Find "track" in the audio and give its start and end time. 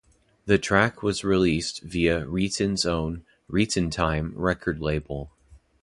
0.57-1.03